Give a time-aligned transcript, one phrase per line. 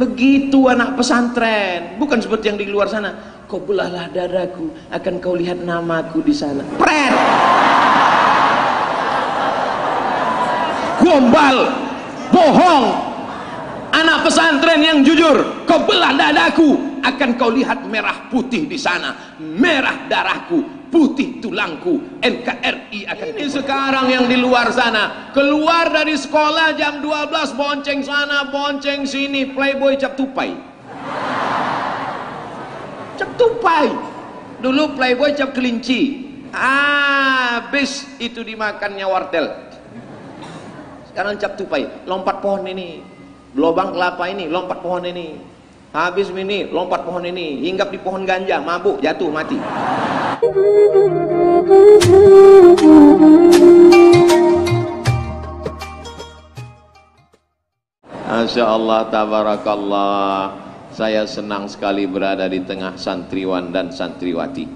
[0.00, 2.00] begitu anak pesantren.
[2.00, 3.44] Bukan seperti yang di luar sana.
[3.44, 6.64] Kau belahlah dadaku akan kau lihat namaku di sana.
[6.80, 7.12] Pret!
[11.04, 11.56] Gombal!
[12.32, 12.86] Bohong!
[13.90, 19.36] Anak pesantren yang jujur kau belah dadaku akan kau lihat merah putih di sana.
[19.40, 22.20] Merah darahku putih tulangku.
[22.20, 25.32] NKRI akan ini sekarang yang di luar sana.
[25.32, 29.54] Keluar dari sekolah jam 12 bonceng sana bonceng sini.
[29.54, 30.50] Playboy cap tupai.
[33.16, 33.88] Cap tupai.
[34.60, 36.28] Dulu playboy cap kelinci.
[36.50, 39.46] Habis itu dimakannya wartel.
[41.08, 43.00] Sekarang cap tupai lompat pohon ini.
[43.50, 45.49] Lubang kelapa ini lompat pohon ini
[45.90, 49.58] habis ini lompat pohon ini hinggap di pohon ganja mabuk jatuh mati.
[58.30, 60.38] Masya Allah, tabarakallah.
[60.90, 64.66] Saya senang sekali berada di tengah santriwan dan santriwati.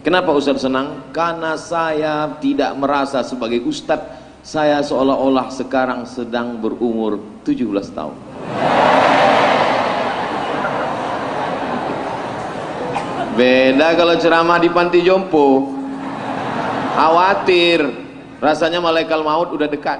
[0.00, 1.12] Kenapa Ustaz senang?
[1.12, 4.00] Karena saya tidak merasa sebagai Ustaz.
[4.40, 8.16] Saya seolah-olah sekarang sedang berumur 17 tahun
[13.40, 15.72] Beda kalau ceramah di panti jompo.
[16.92, 17.80] Khawatir.
[18.36, 19.96] Rasanya malaikat maut udah dekat.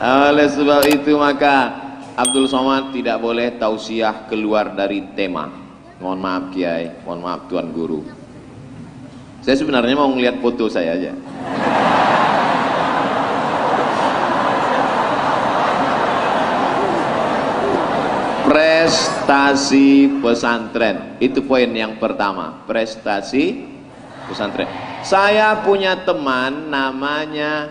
[0.00, 1.76] Oleh sebab itu maka
[2.16, 5.52] Abdul Somad tidak boleh tausiah keluar dari tema.
[6.00, 8.00] Mohon maaf Kiai, mohon maaf Tuan Guru.
[9.44, 11.12] Saya sebenarnya mau ngeliat foto saya aja.
[18.48, 21.20] Prestasi pesantren.
[21.20, 22.64] Itu poin yang pertama.
[22.64, 23.68] Prestasi
[24.24, 24.64] pesantren.
[25.04, 27.68] Saya punya teman namanya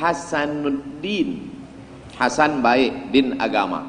[0.00, 1.52] Hasanuddin.
[2.16, 3.84] Hasan baik din agama.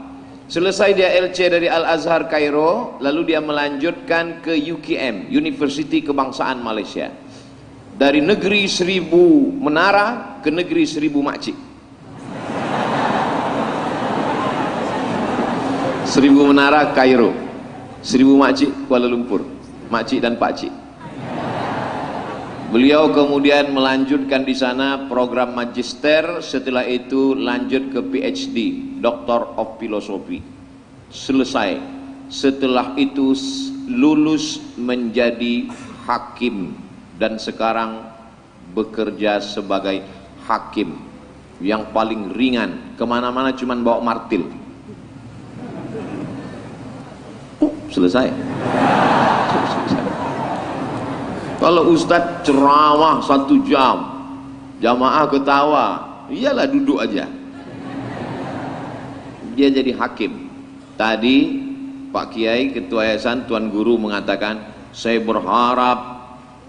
[0.52, 7.08] Selesai dia LC dari Al-Azhar Kairo lalu dia melanjutkan ke UKM University Kebangsaan Malaysia.
[7.95, 11.67] Dari negeri seribu menara ke negeri seribu makcik
[16.17, 17.30] Seribu menara Kairo.
[18.02, 19.45] Seribu makcik Kuala Lumpur.
[19.94, 20.73] Makcik dan pakcik
[22.73, 26.42] Beliau kemudian melanjutkan di sana program magister.
[26.42, 28.58] Setelah itu lanjut ke PhD
[28.98, 30.42] Doctor of Philosophy
[31.14, 31.77] Selesai.
[32.33, 33.38] Setelah itu
[33.86, 35.70] lulus menjadi
[36.10, 36.73] hakim.
[37.22, 38.10] Dan sekarang
[38.73, 40.02] bekerja sebagai
[40.50, 40.98] hakim.
[41.61, 42.98] Yang paling ringan.
[42.98, 44.66] Ke mana-mana cuma bawa martil
[47.92, 48.31] selesai.
[51.58, 53.98] Kalau Ustadz ceramah satu jam,
[54.77, 55.86] jamaah ketawa,
[56.30, 57.26] iyalah duduk aja.
[59.58, 60.53] Dia jadi hakim.
[60.93, 61.37] Tadi
[62.14, 66.17] Pak Kiai Ketua Yayasan Tuan Guru mengatakan, saya berharap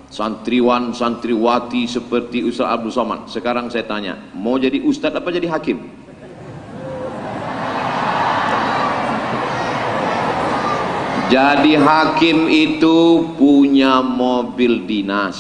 [0.08, 3.28] santriwan santriwati seperti Ustaz Abdul Somad.
[3.28, 5.97] Sekarang saya tanya, mau jadi Ustadz apa jadi hakim?
[11.28, 15.36] Jadi hakim itu punya mobil dinas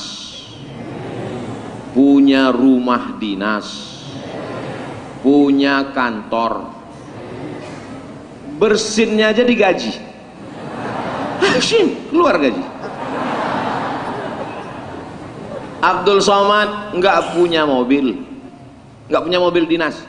[1.96, 3.96] Punya rumah dinas
[5.18, 6.70] Punya kantor.
[8.54, 9.90] Bersinnya aja digaji.
[11.42, 12.62] Hakim keluar gaji.
[15.78, 18.18] Abdul Somad nggak punya mobil
[19.08, 20.02] nggak punya mobil dinas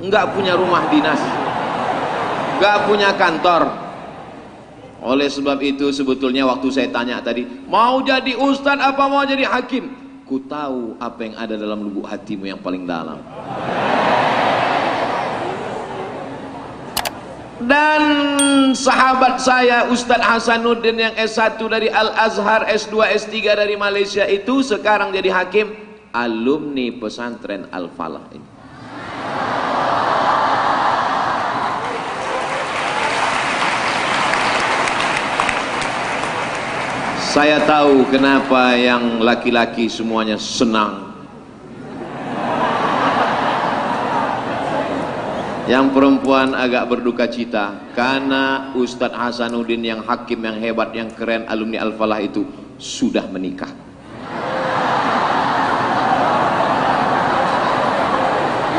[0.00, 1.20] nggak punya rumah dinas
[2.56, 3.68] nggak punya kantor
[5.00, 9.88] oleh sebab itu sebetulnya waktu saya tanya tadi, mau jadi ustaz apa mau jadi hakim?
[10.28, 13.18] Ku tahu apa yang ada dalam lubuk hatimu yang paling dalam.
[17.60, 18.02] Dan
[18.72, 25.28] sahabat saya Ustadz Hasanuddin yang S1 dari Al-Azhar, S2, S3 dari Malaysia itu sekarang jadi
[25.28, 25.68] hakim
[26.16, 28.59] alumni pesantren Al-Falah ini.
[37.30, 41.14] Saya tahu kenapa yang laki-laki semuanya senang.
[45.70, 51.86] Yang perempuan agak berduka cita karena Ustadz Hasanuddin yang hakim yang hebat yang keren alumni
[51.86, 52.42] Al-Falah itu
[52.82, 53.70] sudah menikah.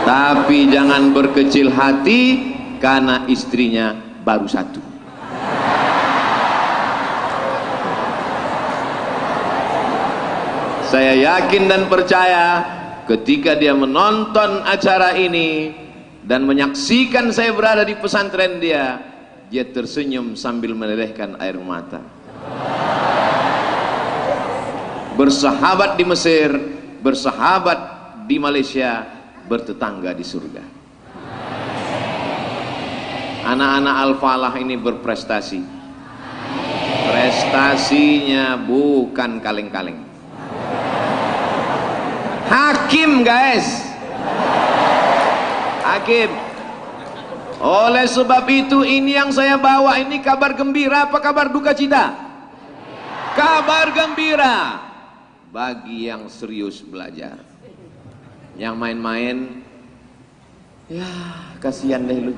[0.03, 2.51] Tapi jangan berkecil hati
[2.83, 3.95] karena istrinya
[4.27, 4.91] baru satu.
[10.91, 12.45] Saya yakin dan percaya
[13.05, 15.73] ketika dia menonton acara ini
[16.25, 18.97] dan menyaksikan saya berada di pesantren dia
[19.51, 22.01] dia tersenyum sambil melelehkan air mata.
[25.11, 26.49] Bersahabat di Mesir
[27.03, 27.79] bersahabat
[28.25, 29.05] di Malaysia
[29.45, 30.63] bertetangga di surga.
[33.41, 35.61] Anak-anak Al-Falah ini berprestasi.
[37.11, 40.10] Prestasinya bukan kaleng-kaleng
[42.51, 43.87] hakim guys.
[45.87, 46.29] Hakim.
[47.61, 49.95] Oleh sebab itu ini yang saya bawa.
[50.03, 51.07] Ini kabar gembira.
[51.07, 52.11] Apa kabar duka cita?
[53.37, 54.81] Kabar gembira.
[55.53, 57.39] Bagi yang serius belajar.
[58.59, 59.37] Yang main-main.
[60.91, 61.07] Ya
[61.63, 62.35] kasihan deh lu.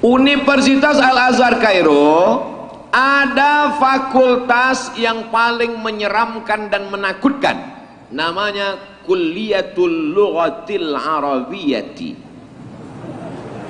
[0.00, 2.40] Universitas Al-Azhar Kairo
[2.90, 7.56] ada fakultas yang paling menyeramkan dan menakutkan.
[8.10, 12.18] Namanya Kulliyatul Lughatil Arabiyyati.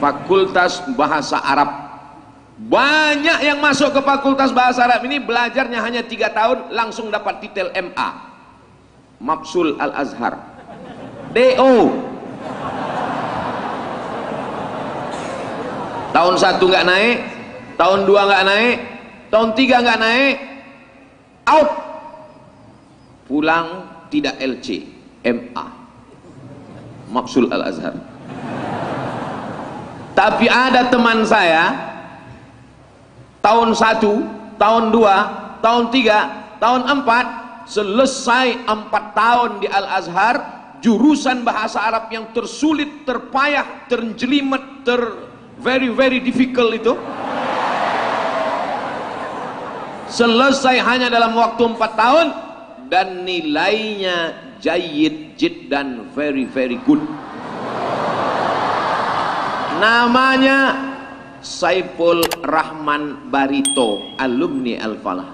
[0.01, 1.93] Fakultas Bahasa Arab.
[2.61, 7.73] Banyak yang masuk ke fakultas bahasa Arab ini belajarnya hanya tiga tahun langsung dapat titel
[7.73, 8.11] MA
[9.17, 10.37] Mapsul Al-Azhar.
[11.33, 11.77] DO
[16.13, 17.19] tahun satu nggak naik
[17.81, 18.77] tahun dua nggak naik
[19.31, 20.37] tahun tiga nggak naik
[21.47, 21.71] out.
[23.31, 23.67] Pulang
[24.11, 24.91] tidak LC
[25.23, 25.67] MA
[27.15, 27.95] Mapsul Al-Azhar.
[30.19, 31.71] Tapi ada teman saya
[33.39, 34.21] tahun satu
[34.59, 35.17] tahun dua
[35.63, 36.19] tahun tiga
[36.59, 37.27] tahun empat
[37.71, 40.37] selesai empat tahun di Al-Azhar
[40.83, 45.01] jurusan bahasa Arab yang tersulit terpayah terjelimet ter
[45.61, 46.99] very very difficult itu
[50.11, 52.27] selesai hanya dalam waktu empat tahun
[52.91, 55.39] dan nilainya jayid
[55.71, 57.01] dan very very good.
[59.81, 60.77] Namanya
[61.41, 65.31] Saiful Rahman Barito alumni Al-Falah.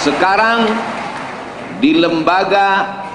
[0.00, 0.70] Sekarang
[1.82, 2.68] di lembaga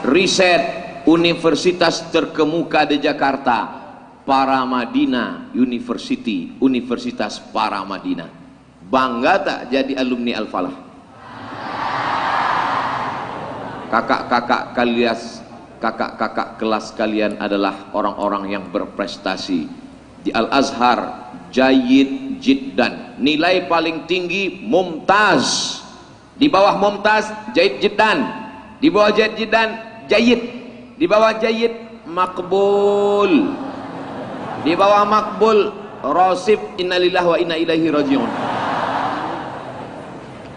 [0.03, 0.61] riset
[1.07, 3.84] universitas terkemuka di Jakarta
[4.25, 8.25] Paramadina University Universitas Paramadina
[8.85, 10.75] bangga tak jadi alumni Al-Falah?
[13.89, 15.17] Kakak-kakak kalian
[15.77, 19.69] kakak-kakak kelas kalian adalah orang-orang yang berprestasi.
[20.25, 23.21] Di Al-Azhar Jayid Jiddan.
[23.21, 25.77] Nilai paling tinggi Mumtaz.
[26.33, 28.25] Di bawah Mumtaz Jayid Jiddan.
[28.81, 29.69] Di bawah Jayid Jiddan
[30.09, 30.41] jayid.
[30.95, 31.73] Di bawah jayid
[32.07, 33.51] makbul
[34.65, 35.69] di bawah makbul
[36.01, 38.31] rosib innalillah wa inna ilaihi rajiun.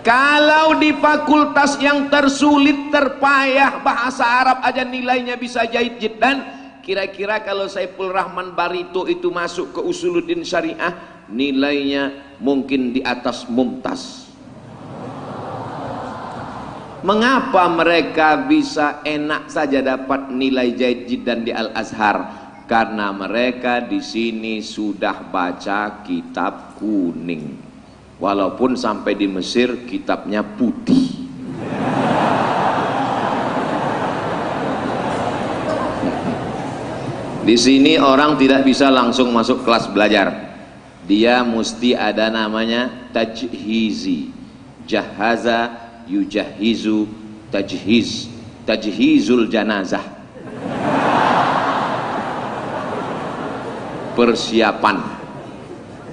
[0.01, 6.41] Kalau di fakultas yang tersulit terpayah bahasa Arab aja nilainya bisa jahit jiddan
[6.81, 14.33] kira-kira kalau Saiful Rahman Barito itu masuk ke usuluddin syariah nilainya mungkin di atas mumtaz.
[17.05, 22.38] Mengapa mereka bisa enak saja dapat nilai jahit jidan di Al-Azhar?
[22.69, 27.57] Karena mereka di sini sudah baca kitab kuning.
[28.21, 31.25] Walaupun sampai di Mesir kitabnya putih.
[37.49, 40.29] Di sini orang tidak bisa langsung masuk kelas belajar.
[41.09, 44.29] Dia mesti ada namanya tajhizi.
[44.85, 45.73] Jahaza
[46.05, 47.09] yujahizu
[47.49, 48.29] tajhiz
[48.69, 50.19] tajhizul janazah
[54.19, 54.99] persiapan.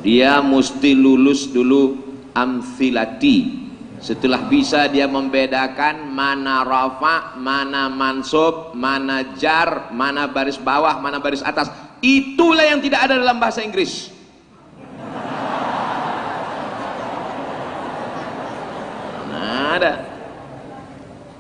[0.05, 1.97] Dia mesti lulus dulu
[2.37, 3.65] amfilati.
[3.97, 11.41] Setelah bisa dia membedakan mana rafa, mana mansub, mana jar, mana baris bawah, mana baris
[11.41, 11.73] atas.
[12.05, 14.13] Itulah yang tidak ada dalam bahasa Inggris.
[19.75, 20.07] Ada.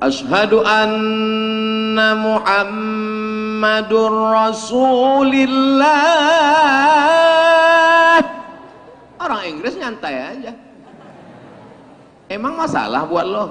[0.01, 6.34] Ashadu anna Muhammadur Rasulillah
[9.45, 10.51] Inggris nyantai aja.
[12.25, 13.45] Emang masalah buat lo?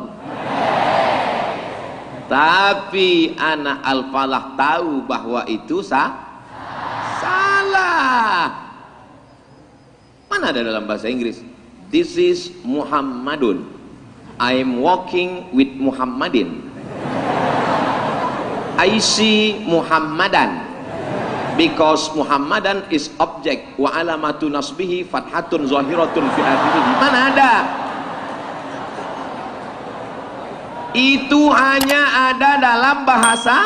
[2.27, 6.11] Tapi anak Al-Falah tahu bahwa itu sah
[7.23, 8.51] Salah.
[10.27, 11.41] Mana ada dalam bahasa Inggris?
[11.95, 13.63] This is Muhammadun.
[14.35, 16.75] I am walking with Muhammadin.
[18.75, 20.74] I see Muhammadan
[21.55, 23.79] because Muhammadan is object.
[23.79, 26.85] Wa alamatu nasbihi fathatun zahiratun fi akhirih.
[26.99, 27.53] Mana ada?
[30.95, 33.59] Itu hanya ada dalam bahasa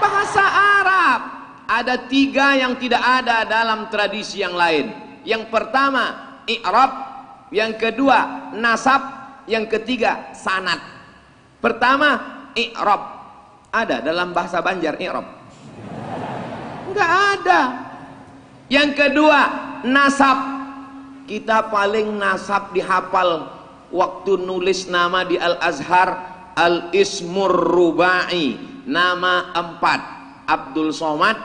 [0.00, 0.44] bahasa
[0.80, 1.20] Arab.
[1.68, 4.88] Ada tiga yang tidak ada dalam tradisi yang lain.
[5.28, 6.92] Yang pertama i'rab.
[7.52, 9.16] Yang kedua nasab.
[9.44, 10.80] Yang ketiga sanad.
[11.60, 13.20] Pertama i'rab.
[13.68, 15.37] Ada dalam bahasa Banjar i'rab
[16.90, 17.60] enggak ada.
[18.68, 19.40] Yang kedua
[19.84, 20.58] nasab.
[21.28, 23.52] Kita paling nasab dihafal
[23.92, 26.08] waktu nulis nama di Al-Azhar
[26.56, 28.56] Al-Ismur Rubai.
[28.88, 30.00] Nama empat
[30.48, 31.36] Abdul Somad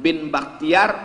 [0.00, 0.96] bin Bakhtiar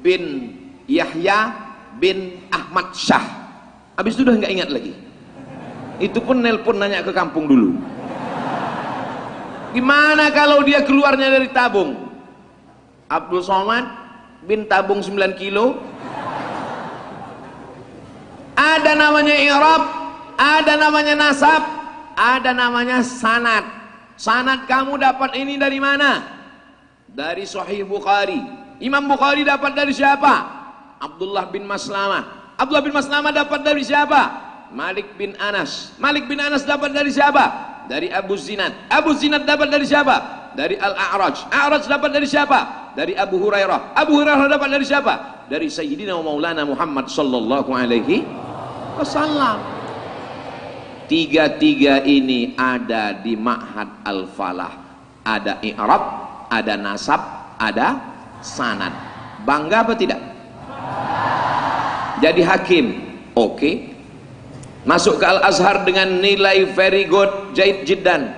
[0.00, 0.56] bin
[0.88, 1.52] Yahya
[2.00, 3.38] bin Ahmad Syah
[3.98, 4.94] habis itu udah nggak ingat lagi.
[5.98, 7.74] Itu pun nelpon nanya ke kampung dulu.
[9.74, 12.07] Gimana kalau dia keluarnya dari tabung
[13.08, 13.88] Abdul Somad
[14.44, 15.80] bin tabung 9 kilo.
[18.58, 19.82] Ada namanya Irab
[20.38, 21.62] ada namanya Nasab
[22.14, 23.64] ada namanya sanad.
[24.18, 26.26] Sanad kamu dapat ini dari mana?
[27.08, 28.38] Dari Sahih Bukhari.
[28.78, 30.58] Imam Bukhari dapat dari siapa?
[30.98, 32.54] Abdullah bin Maslamah.
[32.58, 34.46] Abdullah bin Maslamah dapat dari siapa?
[34.74, 35.94] Malik bin Anas.
[36.02, 37.44] Malik bin Anas dapat dari siapa?
[37.86, 38.74] Dari Abu Zinad.
[38.90, 40.50] Abu Zinad dapat dari siapa?
[40.58, 41.46] Dari Al-A'raj.
[41.54, 43.94] A'raj dapat dari siapa dari Abu Hurairah.
[43.94, 45.46] Abu Hurairah dapat dari siapa?
[45.46, 48.26] Dari Sayyidina Maulana Muhammad sallallahu alaihi
[48.98, 49.62] wasallam.
[51.06, 54.90] Tiga-tiga ini ada di Ma'had Al-Falah.
[55.22, 56.02] Ada i'rab,
[56.50, 57.22] ada nasab,
[57.62, 58.02] ada
[58.42, 58.90] sanad.
[59.46, 60.18] Bangga apa tidak?
[62.18, 62.98] jadi hakim.
[63.38, 63.54] Oke.
[63.54, 63.74] Okay.
[64.82, 68.34] masuk ke Al-Azhar dengan nilai very good jahit jiddan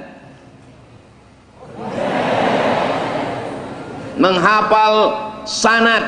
[4.21, 4.95] menghafal
[5.49, 6.05] sanad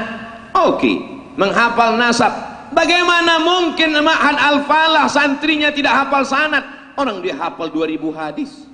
[0.53, 0.97] oke okay.
[1.41, 6.65] menghafal nasab Bagaimana mungkin Ma'had Al-Falah santrinya tidak hafal sanat?
[6.97, 8.65] Orang dia hafal 2000 hadis.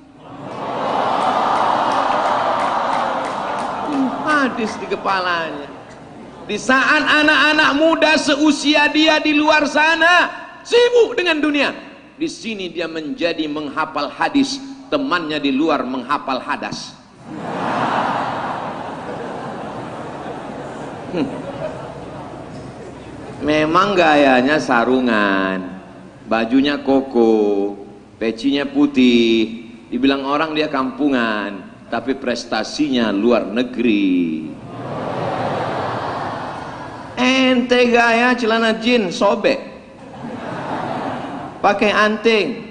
[4.23, 5.67] Hadis di kepalanya.
[6.47, 10.31] Di saat anak-anak muda seusia dia di luar sana
[10.63, 11.75] sibuk dengan dunia.
[12.15, 14.63] Di sini dia menjadi menghafal hadis,
[14.95, 16.98] temannya di luar menghafal hadas.
[23.49, 25.81] Memang gayanya sarungan.
[26.29, 27.73] Bajunya koko
[28.21, 29.65] pecinya putih.
[29.89, 34.45] Dibilang orang dia kampungan tapi prestasinya luar negeri.
[37.17, 39.57] Ente gaya celana jin sobek.
[41.65, 42.69] Pakai anting.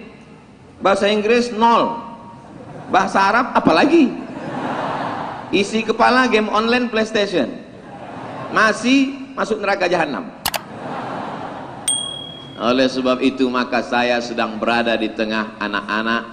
[0.78, 2.06] Bahasa Inggris nol.
[2.94, 4.14] Bahasa Arab apalagi?
[5.50, 7.50] Isi kepala game online PlayStation.
[8.54, 10.37] Masih masuk neraka jahanam
[12.58, 16.24] oleh sebab itu maka saya sedang berada di tengah anak-anak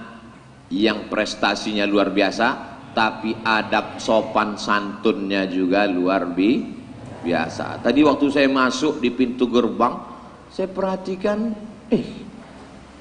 [0.73, 7.83] yang prestasinya luar biasa tapi adab sopan santunnya juga luar biasa.
[7.83, 9.99] Tadi waktu saya masuk di pintu gerbang,
[10.47, 11.51] saya perhatikan,
[11.91, 12.07] eh,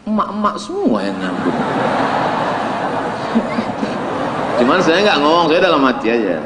[0.03, 1.55] emak-emak semua yang nyambut.
[4.59, 6.43] Cuman saya nggak ngomong, saya dalam hati aja.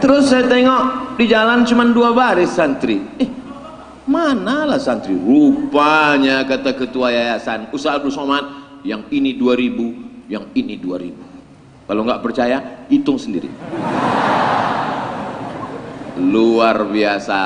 [0.00, 0.82] Terus saya tengok
[1.20, 3.04] di jalan cuma dua baris santri.
[3.20, 3.28] Eh,
[4.04, 5.16] Manalah santri?
[5.16, 8.44] Rupanya kata ketua yayasan Ustaz Abdul Somad,
[8.84, 11.88] yang ini 2000, yang ini 2000.
[11.88, 13.48] Kalau nggak percaya, hitung sendiri.
[16.20, 17.42] Luar biasa.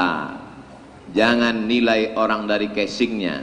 [1.15, 3.43] Jangan nilai orang dari casingnya.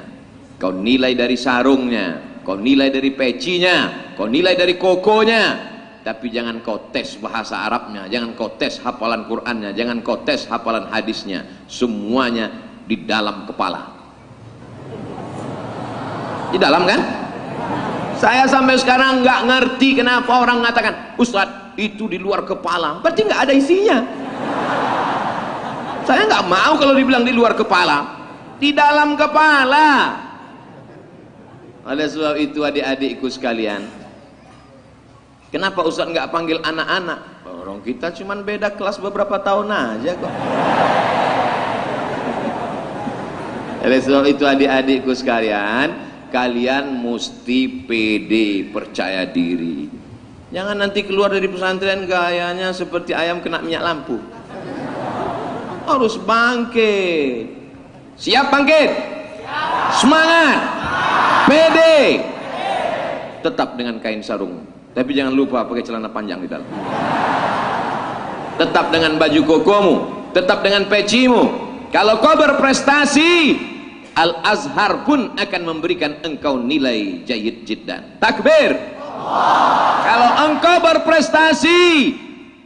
[0.55, 6.93] Kau nilai dari sarungnya, kau nilai dari pecinya, kau nilai dari kokonya, tapi jangan kau
[6.95, 11.43] tes bahasa Arabnya, jangan kau tes hafalan Qurannya, jangan kau tes hafalan hadisnya.
[11.67, 13.82] Semuanya di dalam kepala.
[16.54, 17.01] Di dalam kan?
[18.15, 23.04] Saya sampai sekarang nggak ngerti kenapa orang mengatakan Ustadz itu di luar kepala.
[23.04, 24.00] Berarti nggak ada isinya.
[26.06, 28.24] Saya nggak mau kalau dibilang di luar kepala.
[28.56, 30.15] Di dalam kepala.
[31.86, 34.06] Oleh sebab itu adik-adikku sekalian
[35.56, 37.48] kenapa Ustadz nggak panggil anak-anak?
[37.48, 40.34] Orang kita cuma beda kelas beberapa tahun aja kok
[43.86, 45.94] oleh sebab itu adik-adikku sekalian,
[46.34, 49.86] kalian mesti pede, percaya diri.
[50.50, 54.18] Jangan nanti keluar dari pesantren gayanya seperti ayam kena minyak lampu.
[55.86, 57.46] Harus bangkit.
[58.18, 58.89] Siap bangkit?
[60.01, 60.58] Semangat.
[61.46, 62.25] Pede.
[63.46, 64.65] Tetap dengan kain sarung.
[64.98, 66.65] Tapi jangan lupa pakai celana panjang di dalam.
[68.56, 69.96] tetap dengan baju kokomu
[70.32, 71.44] tetap dengan pecimu
[71.92, 73.56] kalau kau berprestasi
[74.15, 78.15] Al-Azhar pun akan memberikan engkau nilai jayid jiddan.
[78.24, 78.95] Takbir.
[80.05, 81.81] Kalau engkau berprestasi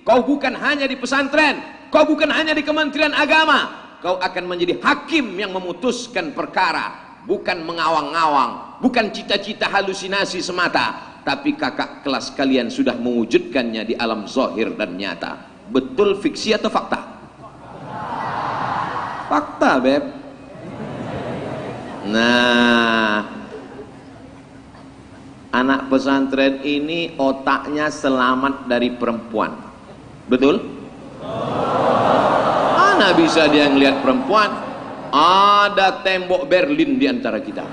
[0.05, 1.61] kau bukan hanya di pesantren
[1.93, 8.81] kau bukan hanya di kementerian agama kau akan menjadi hakim yang memutuskan perkara bukan mengawang-awang
[8.81, 15.45] bukan cita-cita halusinasi semata tapi kakak kelas kalian sudah mewujudkannya di alam zahir dan nyata.
[15.69, 17.05] Betul fiksi atau fakta?
[19.29, 20.03] Fakta beb
[22.09, 23.21] nah
[25.49, 29.53] anak pesantren ini otaknya selamat dari perempuan.
[30.29, 30.61] Betul?
[32.77, 34.49] Mana bisa dia ngelihat perempuan?
[35.09, 37.65] Ada tembok Berlin di antara kita.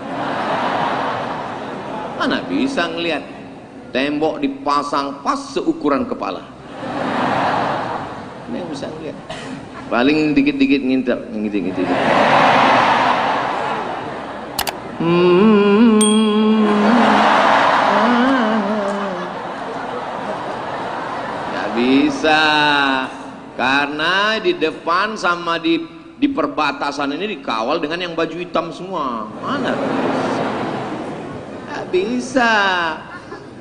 [2.16, 3.24] Mana bisa ngelihat?
[3.92, 6.44] Tembok dipasang pas seukuran kepala.
[8.52, 9.16] Yang bisa lihat
[9.86, 11.82] paling dikit-dikit ngintip gitu
[15.00, 15.98] hmm.
[21.76, 22.44] Bisa
[23.52, 25.76] karena di depan sama di
[26.16, 29.76] di perbatasan ini dikawal dengan yang baju hitam semua mana
[31.68, 32.52] Gak bisa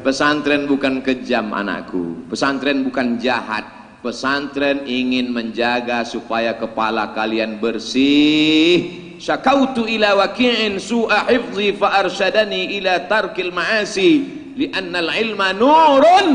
[0.05, 2.29] Pesantren bukan kejam anakku.
[2.29, 3.65] Pesantren bukan jahat.
[4.05, 9.04] Pesantren ingin menjaga supaya kepala kalian bersih.
[9.15, 14.11] Syakautu ila waki'in su'a hifzi fa arsyadani ila tarkil ma'asi
[14.59, 16.27] li'anna al-ilma nurun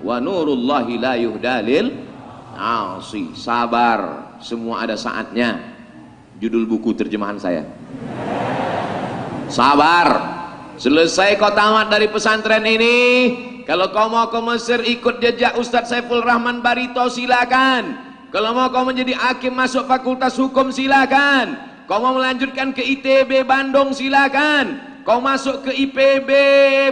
[0.00, 1.92] wa nurullahi la yuhdalil
[2.58, 3.32] asi.
[3.36, 5.76] Sabar, semua ada saatnya.
[6.38, 7.66] Judul buku terjemahan saya.
[9.50, 10.38] Sabar,
[10.78, 12.96] Selesai kau tamat dari pesantren ini,
[13.66, 17.98] kalau kau mau ke Mesir ikut jejak Ustadz Saiful Rahman Barito silakan.
[18.30, 21.58] Kalau mau kau menjadi hakim masuk fakultas hukum silakan.
[21.88, 24.76] Kau mau melanjutkan ke ITB Bandung silakan.
[25.08, 26.30] Kau masuk ke IPB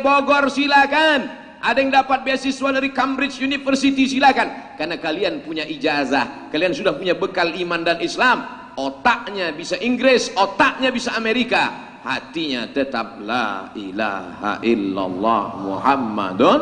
[0.00, 1.28] Bogor silakan.
[1.60, 4.76] Ada yang dapat beasiswa dari Cambridge University silakan.
[4.80, 8.48] Karena kalian punya ijazah, kalian sudah punya bekal iman dan Islam.
[8.80, 16.60] Otaknya bisa Inggris, otaknya bisa Amerika hatinya tetap la ilaha illallah Muhammadun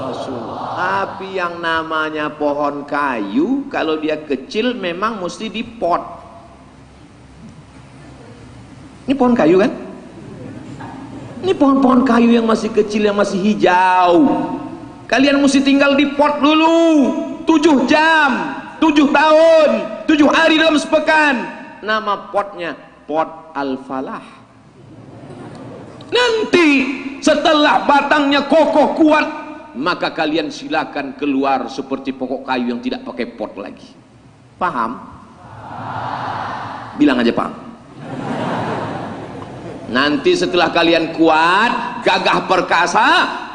[0.00, 0.64] Rasulullah.
[0.80, 6.29] Tapi yang namanya pohon kayu kalau dia kecil memang mesti dipot.
[9.10, 9.74] Ini pohon kayu kan?
[11.42, 14.22] Ini pohon-pohon kayu yang masih kecil yang masih hijau.
[15.10, 17.10] Kalian mesti tinggal di pot dulu
[17.42, 19.68] tujuh jam, tujuh tahun,
[20.06, 21.42] tujuh hari dalam sepekan.
[21.82, 22.78] Nama potnya
[23.10, 24.22] pot al-falah
[26.10, 26.68] nanti
[27.22, 29.26] setelah batangnya kokoh kuat
[29.78, 33.86] maka kalian silakan keluar seperti pokok kayu yang tidak pakai pot lagi
[34.58, 34.98] paham?
[36.98, 37.69] bilang aja paham
[39.90, 43.08] nanti setelah kalian kuat gagah perkasa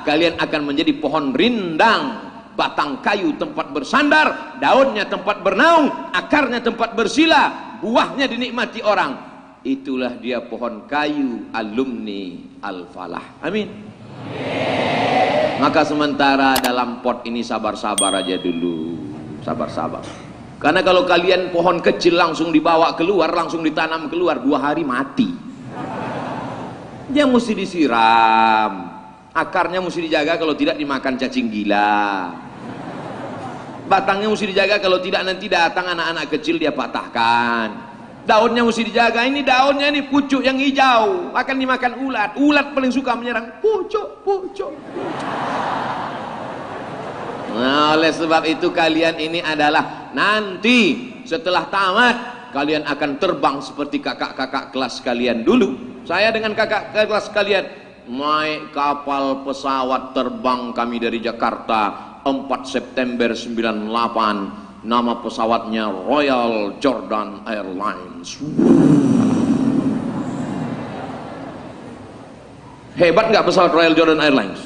[0.06, 2.24] kalian akan menjadi pohon rindang.
[2.56, 9.12] Batang kayu tempat bersandar daunnya tempat bernaung akarnya tempat bersila buahnya dinikmati orang.
[9.60, 12.32] Itulah dia pohon kayu alumni
[12.64, 13.44] al-falah.
[13.44, 13.68] Amin.
[15.60, 19.04] Maka sementara dalam pot ini sabar-sabar aja dulu.
[19.44, 20.08] Sabar-sabar.
[20.56, 25.28] Karena kalau kalian pohon kecil langsung dibawa keluar langsung ditanam keluar dua hari mati
[27.10, 28.72] dia mesti disiram.
[29.36, 32.32] Akarnya mesti dijaga kalau tidak dimakan cacing gila.
[33.86, 37.94] Batangnya mesti dijaga kalau tidak nanti datang anak-anak kecil dia patahkan.
[38.26, 39.28] Daunnya mesti dijaga.
[39.28, 41.36] Ini daunnya ini pucuk yang hijau.
[41.36, 42.40] Akan dimakan ulat.
[42.40, 43.62] Ulat paling suka menyerang.
[43.62, 44.74] Pucuk pucuk, pucuk.
[47.56, 52.16] nah oleh sebab itu kalian ini adalah nanti setelah tamat
[52.52, 57.66] kalian akan terbang seperti kakak-kakak kelas kalian dulu saya dengan kakak kelas kalian.
[58.06, 68.38] Naik kapal pesawat terbang kami dari Jakarta 4 September 98 nama pesawatnya Royal Jordan Airlines.
[72.94, 74.62] Hebat nggak pesawat Royal Jordan Airlines?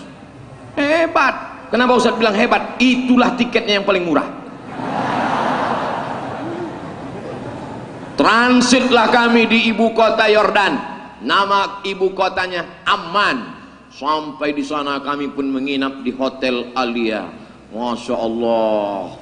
[0.75, 1.71] Hebat.
[1.71, 2.75] Kenapa Ustaz bilang hebat?
[2.83, 4.27] Itulah tiketnya yang paling murah.
[8.19, 13.59] Transitlah kami di ibu kota Yordan nama ibu kotanya Amman.
[13.89, 17.27] Sampai di sana kami pun menginap di hotel Alia.
[17.73, 19.15] Masya Allah.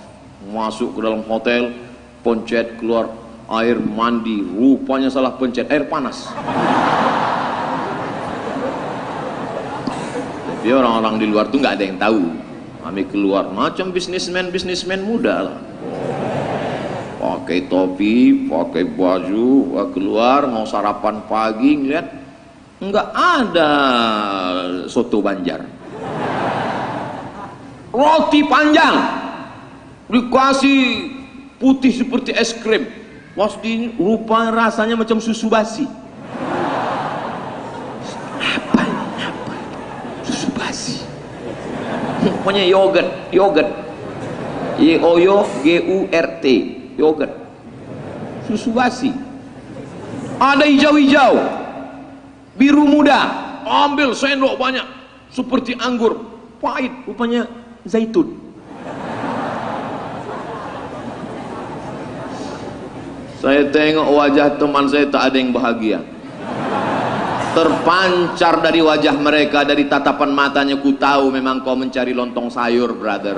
[0.54, 1.74] Masuk ke dalam hotel
[2.22, 3.10] pencet keluar
[3.62, 4.44] air mandi.
[4.44, 6.30] Rupanya salah pencet air panas.
[10.62, 12.22] Jadi orang-orang di luar tuh nggak ada yang tahu.
[12.84, 15.58] Kami keluar macam bisnismen bisnismen muda lah
[17.28, 22.08] pakai topi, pakai baju, keluar mau sarapan pagi ngeliat
[22.80, 23.72] nggak ada
[24.88, 25.68] soto Banjar.
[27.92, 28.96] Roti panjang
[30.08, 30.80] dikasih
[31.58, 32.88] putih seperti es krim.
[33.34, 35.86] Was di rupa rasanya macam susu basi.
[38.38, 39.02] Apa ini?
[39.22, 39.54] Apa?
[40.26, 41.02] Susu basi.
[42.22, 43.70] Pokoknya yogurt, yogurt.
[44.78, 45.26] Y O Y
[45.66, 46.46] G U R T,
[46.98, 47.32] yogurt.
[48.50, 49.14] Susu basi.
[50.42, 51.34] Ada hijau-hijau.
[52.58, 53.46] Biru muda.
[53.64, 54.86] Ambil sendok banyak
[55.30, 56.18] seperti anggur.
[56.58, 57.46] Pahit rupanya
[57.86, 58.34] zaitun.
[63.38, 66.02] Saya tengok wajah teman saya tak ada yang bahagia.
[67.54, 73.38] Terpancar dari wajah mereka, dari tatapan matanya ku tahu memang kau mencari lontong sayur, brother.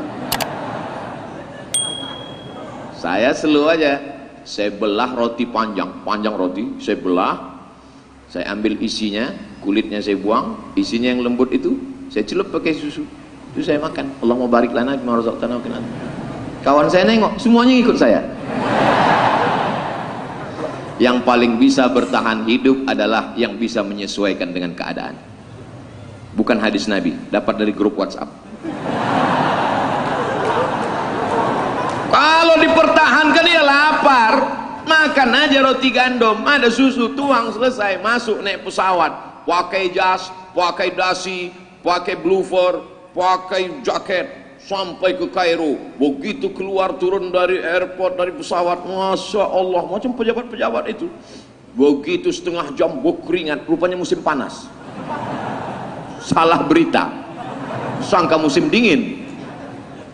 [2.99, 3.97] Saya selu aja.
[4.43, 7.37] Saya belah roti panjang, panjang roti, saya belah.
[8.29, 9.29] Saya ambil isinya,
[9.61, 11.77] kulitnya saya buang, isinya yang lembut itu
[12.13, 13.05] saya celup pakai susu.
[13.53, 14.21] Itu saya makan.
[14.21, 15.17] Allah mau barik lana bima
[16.59, 18.21] Kawan saya nengok, semuanya ikut saya
[20.99, 25.15] yang paling bisa bertahan hidup adalah yang bisa menyesuaikan dengan keadaan
[26.35, 28.27] bukan hadis Nabi dapat dari grup WhatsApp
[32.39, 34.33] kalau dipertahankan dia lapar.
[34.87, 36.47] Makan aja roti gandum.
[36.47, 37.99] Ada susu tuang selesai.
[37.99, 39.43] Masuk naik pesawat.
[39.43, 41.51] Pakai jas pakai dasi
[41.83, 42.79] pakai bloofer
[43.11, 44.55] pakai jaket.
[44.59, 45.75] Sampai ke Kairo.
[45.99, 48.87] Begitu keluar turun dari airport dari pesawat.
[48.87, 51.11] Masya Allah macam pejabat-pejabat itu.
[51.75, 54.65] Begitu setengah jam berkeringat rupanya musim panas.
[56.23, 57.11] Salah berita.
[57.99, 59.27] Sangka musim dingin.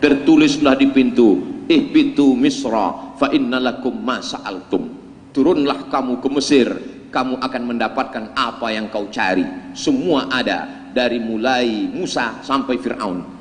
[0.02, 4.88] Tertulislah di pintu ihbitu misra fa innalakum ma sa'altum
[5.30, 6.68] turunlah kamu ke Mesir
[7.10, 13.36] kamu akan mendapatkan apa yang kau cari semua ada dari mulai Musa sampai Fir'aun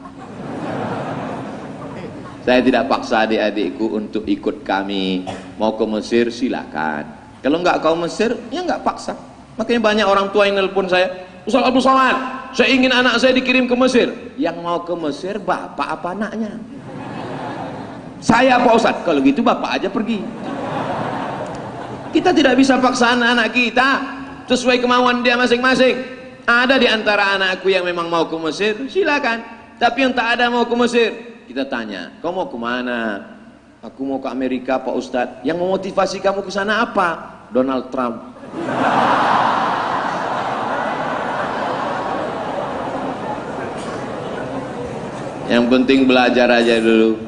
[2.45, 5.25] saya tidak paksa adik-adikku untuk ikut kami.
[5.57, 7.09] Mau ke Mesir silakan.
[7.41, 9.17] Kalau enggak kau Mesir, ya enggak paksa.
[9.57, 11.09] Makanya banyak orang tua yang nelpon saya,
[11.41, 12.13] Ustaz Abu Somad,
[12.53, 14.13] saya ingin anak saya dikirim ke Mesir.
[14.37, 16.53] Yang mau ke Mesir bapak apa anaknya?
[18.23, 18.95] Saya Pak Ustaz.
[19.03, 20.23] Kalau gitu bapak aja pergi.
[22.15, 23.89] Kita tidak bisa paksa anak-anak kita
[24.47, 25.99] sesuai kemauan dia masing-masing.
[26.45, 29.41] Ada di antara anakku yang memang mau ke Mesir, silakan.
[29.75, 31.09] Tapi yang tak ada mau ke Mesir,
[31.49, 33.33] kita tanya, kau mau ke mana?
[33.81, 35.41] Aku mau ke Amerika Pak Ustadz.
[35.43, 37.43] Yang memotivasi kamu ke sana apa?
[37.49, 38.21] Donald Trump.
[45.45, 47.24] Yang penting belajar aja dulu.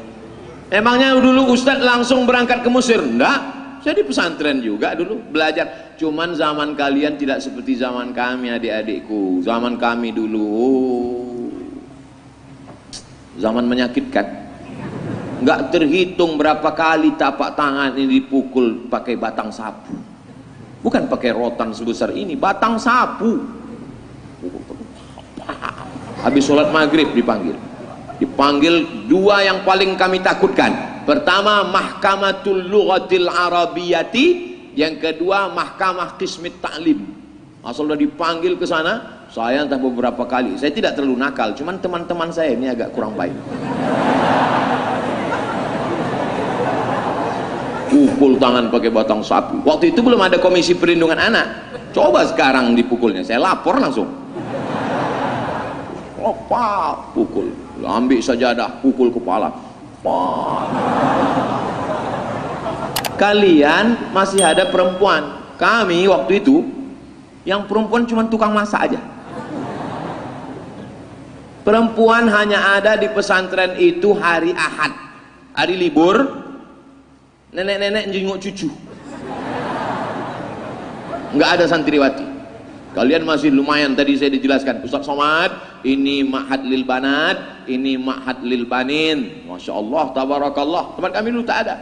[0.68, 3.00] Emangnya dulu Ustadz langsung berangkat ke Mesir?
[3.00, 3.56] Enggak.
[3.86, 5.96] Saya di pesantren juga dulu belajar.
[5.96, 9.40] Cuman zaman kalian tidak seperti zaman kami adik-adikku.
[9.48, 11.08] Zaman kami dulu
[13.38, 14.26] zaman menyakitkan
[15.38, 19.94] nggak terhitung berapa kali tapak tangan ini dipukul pakai batang sapu
[20.82, 23.46] bukan pakai rotan sebesar ini batang sapu
[26.26, 27.54] habis sholat maghrib dipanggil
[28.18, 31.02] dipanggil dua yang paling kami takutkan.
[31.06, 34.26] Pertama mahkamatul lughatil arabiyati.
[34.78, 37.02] Yang kedua mahkamah kismit ta'lim.
[37.66, 40.54] Asal udah dipanggil ke sana saya entah beberapa kali.
[40.54, 43.34] Saya tidak terlalu nakal cuman teman-teman saya ini agak kurang baik.
[47.90, 51.74] Pukul tangan pakai batang sapu waktu itu belum ada komisi perlindungan anak.
[51.90, 53.26] Coba sekarang dipukulnya.
[53.26, 54.06] Saya lapor langsung.
[56.22, 59.54] Opa pukul ambil sajadah pukul kepala.
[60.02, 60.66] Pak.
[63.18, 65.42] kalian masih ada perempuan.
[65.58, 66.62] Kami waktu itu
[67.44, 69.02] yang perempuan cuma tukang masak aja.
[71.66, 74.94] Perempuan hanya ada di pesantren itu hari ahad.
[75.58, 76.46] Hari libur
[77.52, 78.70] nenek-nenek jenguk cucu.
[81.36, 82.24] Nggak ada santriwati.
[82.96, 84.86] Kalian masih lumayan tadi saya dijelaskan.
[84.86, 89.46] Ustaz Somad ini ma'had lil banat ini ma'had lil banin.
[89.46, 90.84] Masya Allah tabarakallah.
[90.98, 91.76] Tempat kami dulu tak ada.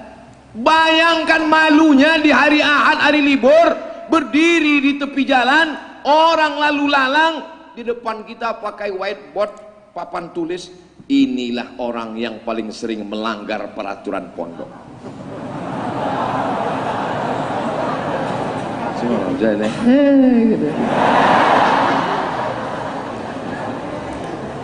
[0.56, 3.76] Bayangkan malunya di hari ahad hari libur
[4.08, 7.34] berdiri di tepi jalan orang lalu lalang
[7.74, 9.52] di depan kita pakai whiteboard
[9.92, 10.70] papan tulis
[11.10, 14.70] inilah orang yang paling sering melanggar peraturan pondok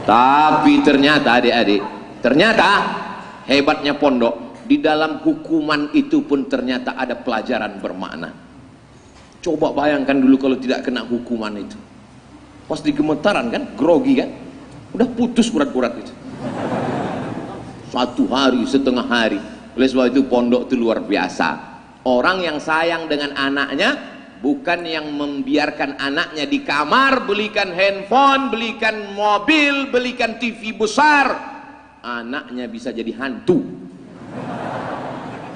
[0.04, 1.82] tapi ternyata adik-adik
[2.22, 2.70] ternyata
[3.50, 8.32] hebatnya pondok di dalam hukuman itu pun ternyata ada pelajaran bermakna.
[9.44, 11.76] Coba bayangkan dulu kalau tidak kena hukuman itu.
[12.72, 14.32] Pasti gemetaran kan grogi kan?
[14.96, 16.14] Udah putus urat-urat itu.
[17.92, 19.44] Satu hari setengah hari.
[19.76, 21.50] Oleh sebab itu pondok itu luar biasa.
[22.08, 29.88] Orang yang sayang dengan anaknya bukan yang membiarkan anaknya di kamar belikan handphone belikan mobil
[29.94, 31.54] belikan TV besar.
[32.02, 33.62] Anaknya bisa jadi hantu.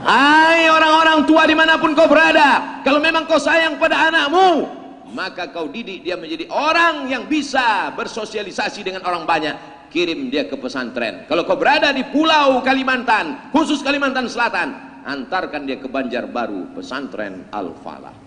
[0.05, 4.69] Hai orang-orang tua di mana pun kau berada Kalau memang kau sayang pada anakmu
[5.17, 9.55] Maka kau didik dia menjadi orang yang bisa bersosialisasi dengan orang banyak.
[9.89, 11.25] Kirim dia ke pesantren.
[11.25, 18.24] Kalau kau berada di pulau Kalimantan Khusus Kalimantan Selatan Antarkan dia ke Banjarbaru Pesantren Al-Falah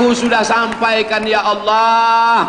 [0.00, 2.46] Aku sudah sampaikan ya Allah.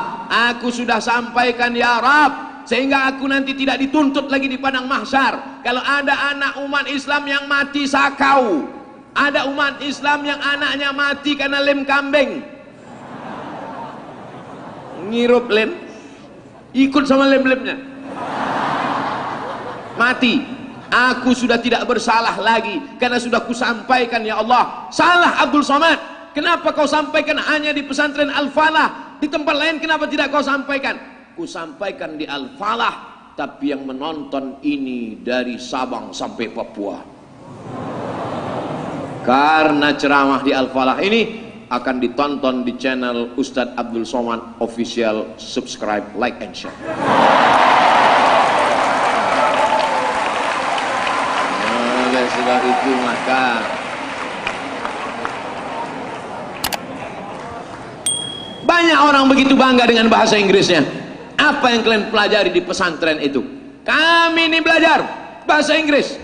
[0.54, 5.66] Aku sudah sampaikan ya Rab Sehingga aku nanti tidak dituntut lagi di padang mahsyar.
[5.66, 8.70] Kalau ada anak umat Islam yang mati sakau.
[9.12, 12.46] Ada umat Islam yang anaknya mati karena lem kambing.
[15.10, 15.91] Ngirup lem
[16.72, 17.76] Ikut sama lem-lemnya
[20.00, 20.44] Mati
[20.92, 26.88] Aku sudah tidak bersalah lagi Karena sudah kusampaikan ya Allah Salah Abdul Somad Kenapa kau
[26.88, 29.20] sampaikan hanya di pesantren Al-Falah?
[29.20, 30.96] Di tempat lain kenapa tidak kau sampaikan?
[31.36, 36.98] Ku sampaikan di Al-Falah, tapi yang menonton ini dari Sabang sampai Papua.
[39.28, 46.36] Karena ceramah di Al-Falah ini akan ditonton di channel Ustadz Abdul Somad official subscribe like
[46.44, 46.76] and share
[52.12, 53.44] oleh sebab itu maka
[58.62, 60.88] Banyak orang begitu bangga dengan bahasa Inggrisnya.
[61.36, 63.44] Apa yang kalian pelajari di pesantren itu?
[63.84, 65.04] Kami ini belajar
[65.44, 66.16] bahasa Inggris.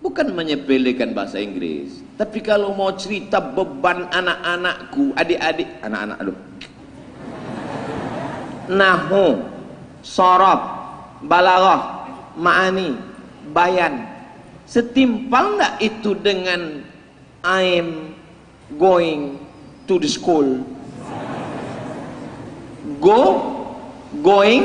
[0.00, 2.00] Bukan menyepelekan bahasa Inggris.
[2.22, 6.38] Tapi kalau mau cerita beban anak-anakku, adik-adik, anak-anak aduh.
[8.70, 9.42] Nahu,
[10.06, 10.60] sorab,
[11.26, 12.06] balaghah,
[12.38, 12.94] ma'ani,
[13.50, 14.06] bayan.
[14.70, 16.86] Setimpal nggak itu dengan
[17.42, 18.14] I'm
[18.78, 19.42] going
[19.90, 20.62] to the school
[23.02, 23.18] go,
[24.22, 24.64] going,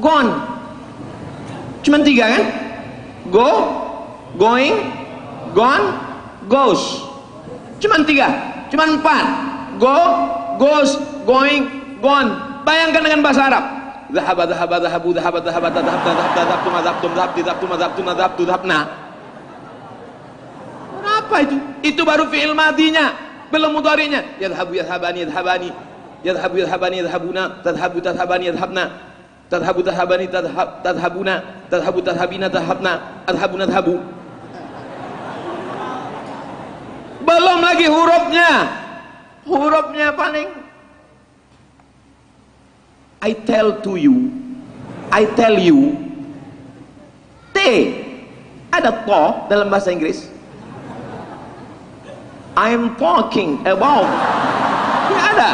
[0.00, 0.30] gone.
[1.80, 2.44] Cuma tiga kan?
[3.32, 3.48] Go,
[4.36, 4.74] going,
[5.56, 6.05] gone,
[6.48, 6.80] goes.
[7.82, 8.28] Cuma tiga,
[8.72, 9.26] cuma empat.
[9.76, 9.98] Go,
[10.56, 10.96] goes,
[11.28, 11.68] going,
[12.00, 12.62] gone.
[12.64, 13.64] Bayangkan dengan bahasa Arab.
[14.06, 18.78] Dhahab, dhahab, dhahab, tu madhab, tu madhab, dhahab, tu madhab, tu madhab, tu dhabna.
[21.04, 21.56] Apa itu?
[21.84, 23.12] Itu baru fi'il madinya.
[23.52, 24.24] Belum mudarinya.
[24.40, 25.70] Yadhabu, yadhabani, yadhabani
[26.26, 28.84] yadhabu yadhabani yadhabuna tadhabu tadhabani yadhabna
[29.46, 31.34] tadhabu tadhabani tadhab tadhabuna
[31.70, 33.94] tadhabu tadhabina tadhabna adhabu
[37.26, 38.50] belum lagi hurufnya.
[39.46, 40.48] Hurufnya paling
[43.22, 44.30] I tell to you.
[45.10, 45.98] I tell you.
[47.50, 47.58] T.
[48.70, 50.30] Ada to dalam bahasa Inggris.
[52.54, 54.06] I'm talking about.
[55.10, 55.50] Ya ada.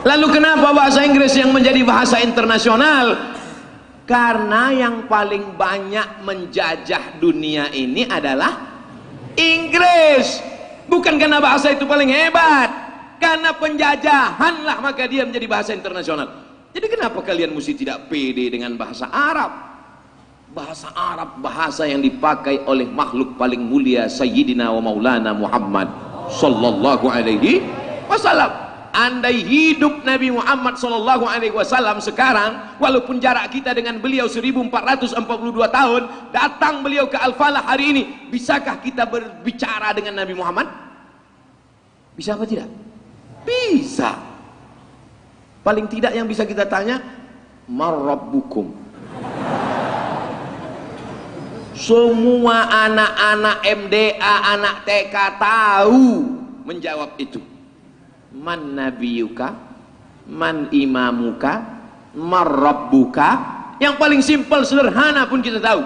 [0.00, 3.29] Lalu kenapa bahasa Inggris yang menjadi bahasa internasional?
[4.10, 8.58] Karena yang paling banyak menjajah dunia ini adalah
[9.38, 10.42] Inggris.
[10.90, 12.74] Bukan karena bahasa itu paling hebat.
[13.22, 16.26] Karena penjajahan lah maka dia menjadi bahasa internasional.
[16.74, 19.70] Jadi kenapa kalian mesti tidak pede dengan bahasa Arab?
[20.50, 25.86] Bahasa Arab bahasa yang dipakai oleh makhluk paling mulia Sayyidina wa Maulana Muhammad
[26.34, 27.62] sallallahu alaihi
[28.10, 28.50] wasallam
[28.90, 35.16] andai hidup Nabi Muhammad sallallahu alaihi wasallam sekarang walaupun jarak kita dengan beliau 1442
[35.70, 36.02] tahun
[36.34, 40.66] datang beliau ke Al-Falah hari ini bisakah kita berbicara dengan Nabi Muhammad?
[42.14, 42.68] Bisa apa tidak?
[43.46, 44.18] Bisa.
[45.60, 47.00] Paling tidak yang bisa kita tanya
[47.70, 48.80] marrabbukum
[51.80, 56.28] semua anak-anak MDA anak TK tahu
[56.68, 57.40] menjawab itu
[58.40, 59.48] man nabiyuka
[60.32, 61.60] man imamuka
[62.16, 63.30] marrabbuka
[63.76, 65.80] yang paling simpel sederhana pun kita tahu.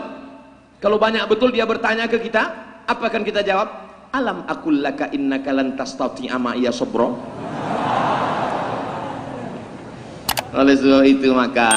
[0.78, 2.42] Kalau banyak betul dia bertanya ke kita
[2.84, 3.68] apa akan kita jawab?
[4.14, 7.10] Alam akul laka innaka lan tastati'a ma iya sabra.
[10.54, 11.70] Oleh sebab itu maka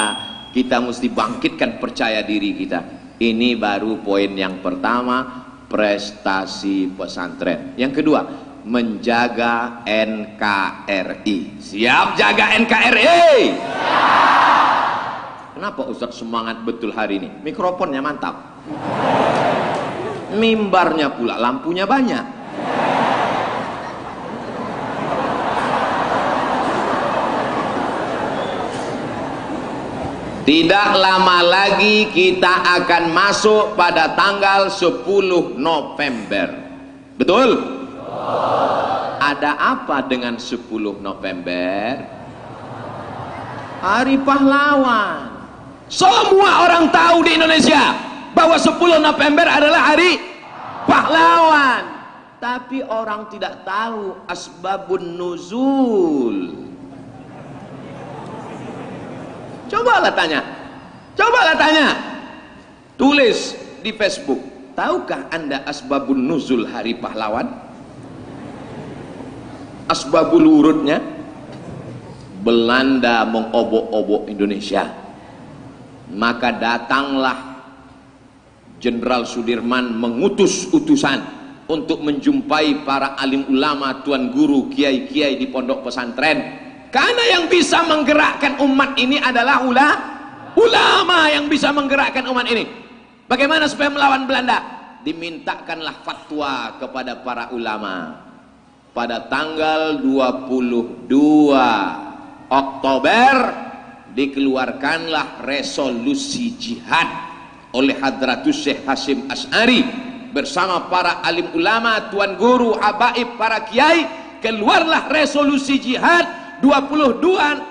[0.53, 2.79] kita mesti bangkitkan percaya diri kita.
[3.17, 7.73] Ini baru poin yang pertama prestasi pesantren.
[7.73, 8.21] Yang kedua,
[8.67, 11.39] menjaga NKRI.
[11.63, 13.55] Siap jaga NKRI?
[15.55, 17.29] Kenapa Ustaz semangat betul hari ini?
[17.41, 18.61] Mikrofonnya mantap.
[20.35, 22.35] Mimbarnya pula lampunya banyak.
[30.47, 35.03] Tidak lama lagi kita akan masuk pada tanggal 10
[35.59, 36.47] November.
[37.19, 37.76] Betul?
[39.17, 40.63] Ada apa dengan 10
[41.03, 42.05] November?
[43.83, 45.35] Hari pahlawan.
[45.87, 47.95] Semua orang tahu di Indonesia
[48.31, 50.19] bahwa 10 November adalah hari
[50.87, 51.83] pahlawan.
[52.37, 56.37] Tapi orang tidak tahu asbabun nuzul.
[59.67, 60.41] Cobalah tanya.
[61.17, 61.87] Cobalah tanya.
[62.95, 64.39] Tulis di Facebook.
[64.77, 67.66] Tahukah Anda asbabun nuzul hari pahlawan?
[69.87, 70.99] Asbabul urutnya
[72.43, 74.83] Belanda mengobok-obok Indonesia.
[76.11, 77.59] Maka datanglah
[78.77, 81.19] Jenderal Sudirman mengutus utusan
[81.67, 88.63] untuk menjumpai para alim ulama, tuan guru, kiai-kiai di pondok pesantren karena yang bisa menggerakkan
[88.63, 89.89] umat ini adalah ula,
[90.55, 92.63] ulama yang bisa menggerakkan umat ini.
[93.27, 94.57] Bagaimana supaya melawan Belanda?
[95.03, 98.26] Dimintakanlah fatwa kepada para ulama.
[98.97, 101.13] Pada tanggal 22
[102.49, 103.33] Oktober
[104.09, 107.05] dikeluarkanlah resolusi jihad
[107.77, 109.85] oleh Hadratus Syekh Hasim As'ari
[110.33, 114.09] bersama para alim ulama, tuan guru, habaib, para kiai.
[114.41, 117.21] Keluarlah resolusi jihad 22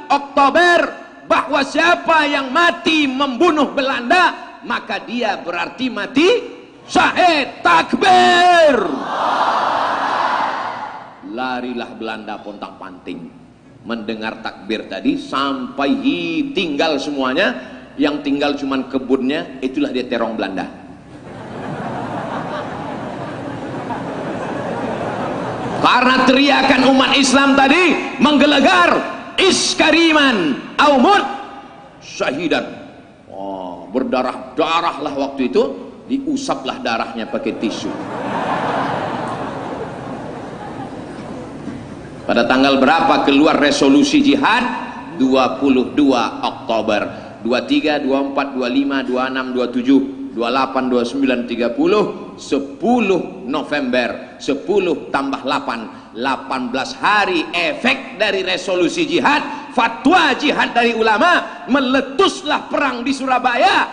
[0.06, 0.78] Oktober.
[1.26, 6.54] Bahwa siapa yang mati membunuh Belanda maka dia berarti mati.
[6.86, 8.78] Syahid takbir
[11.36, 13.28] larilah Belanda pontang panting.
[13.84, 15.92] Mendengar takbir tadi sampai
[16.56, 17.76] tinggal semuanya.
[17.96, 20.68] Yang tinggal cuman kebunnya itulah dia terong Belanda.
[25.80, 28.90] Karena teriakan umat Islam tadi menggelegar
[29.38, 31.24] iskariman aumut
[32.02, 32.68] syahidan.
[33.32, 35.62] Oh, berdarah-darah lah waktu itu
[36.10, 37.92] diusaplah darahnya pakai tisu
[42.26, 44.84] pada tanggal berapa keluar resolusi jihad?
[45.16, 45.96] 22
[46.42, 47.24] Oktober.
[47.46, 54.08] 23, 24, 25, 26, 27 28, 29, 30 10 November.
[54.36, 63.04] 10 tambah 8 18 hari efek dari resolusi jihad fatwa jihad dari ulama meletuslah perang
[63.04, 63.88] di Surabaya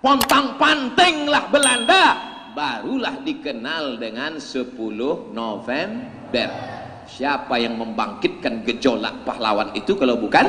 [0.00, 2.04] pontang pantinglah Belanda
[2.52, 4.76] barulah dikenal dengan 10
[5.32, 6.81] November
[7.12, 10.48] siapa yang membangkitkan gejolak pahlawan itu kalau bukan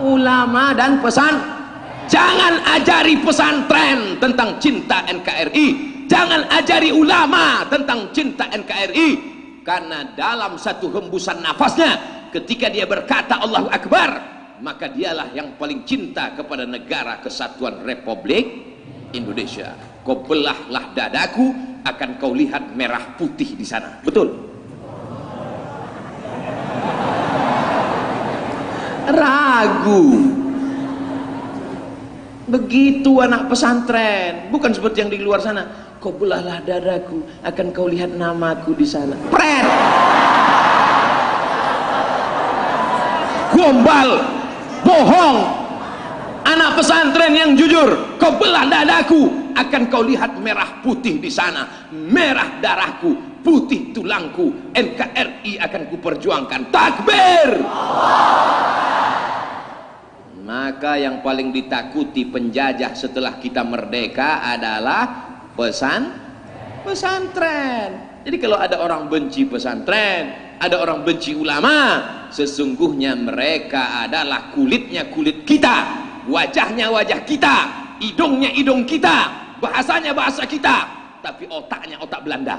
[0.00, 1.60] ulama dan pesan
[2.10, 5.66] Jangan ajari pesantren tentang cinta NKRI.
[6.10, 9.08] Jangan ajari ulama tentang cinta NKRI.
[9.62, 14.10] Karena dalam satu hembusan nafasnya, ketika dia berkata Allahu Akbar,
[14.58, 18.74] maka dialah yang paling cinta kepada negara kesatuan Republik
[19.14, 19.70] Indonesia.
[20.02, 21.54] Kau belahlah dadaku,
[21.86, 24.02] akan kau lihat merah putih di sana.
[24.02, 24.34] Betul?
[29.10, 30.40] Ragu
[32.50, 35.94] Begitu anak pesantren, bukan seperti yang di luar sana.
[36.02, 39.14] Kau belahlah dadaku, akan kau lihat namaku di sana.
[39.30, 39.66] Pret.
[43.54, 44.10] Gombal,
[44.82, 45.38] bohong.
[46.42, 51.86] Anak pesantren yang jujur, kau belah dadaku, akan kau lihat merah putih di sana.
[51.94, 54.74] Merah darahku, putih tulangku.
[54.74, 56.74] NKRI akan kuperjuangkan.
[56.74, 57.62] Takbir.
[57.62, 58.89] Allah
[60.50, 65.06] maka yang paling ditakuti penjajah setelah kita merdeka adalah
[65.54, 66.10] pesan
[66.82, 68.18] pesantren.
[68.26, 72.02] Jadi kalau ada orang benci pesantren ada orang benci ulama
[72.34, 75.86] sesungguhnya mereka adalah kulitnya kulit kita
[76.26, 77.56] wajahnya wajah kita
[78.02, 79.30] hidungnya hidung kita
[79.62, 80.90] bahasanya bahasa kita
[81.22, 82.58] tapi otaknya otak Belanda.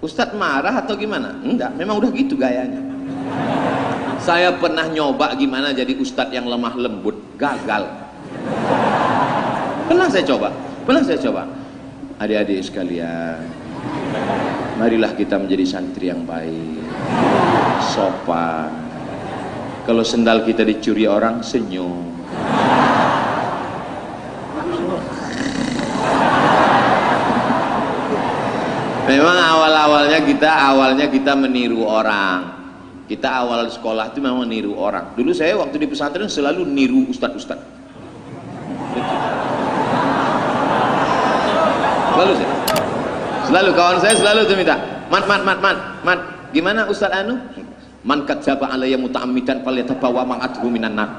[0.00, 1.36] Ustadz marah atau gimana?
[1.44, 2.85] enggak, memang udah gitu gayanya
[4.18, 7.16] saya pernah nyoba gimana jadi ustadz yang lemah lembut.
[7.36, 7.86] Gagal.
[9.86, 10.48] Pernah saya coba?
[10.82, 11.46] Pernah saya coba?
[12.16, 13.66] Adik-adik sekalian
[14.76, 16.84] marilah kita menjadi santri yang baik
[17.80, 18.68] sopan.
[19.88, 22.12] Kalau sendal kita dicuri orang senyum.
[29.06, 32.55] Memang awal-awalnya kita awalnya kita meniru orang
[33.06, 35.14] kita awal sekolah itu memang niru orang.
[35.14, 37.58] Dulu saya waktu di pesantren selalu niru ustad-ustad.
[42.16, 42.50] Selalu saya.
[43.46, 44.76] Selalu kawan saya selalu tuh minta
[45.06, 47.38] mat mat mat mat mat gimana ustad anu?
[48.02, 51.10] Man kadzaba alayya muta'ammidan falyatabawa mang'atuhu minan nar.